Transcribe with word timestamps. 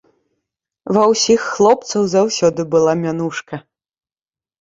Ва 0.95 1.01
ўсіх 1.11 1.43
хлопцаў 1.57 2.07
заўсёды 2.13 2.61
была 2.77 2.91
мянушка. 3.03 3.61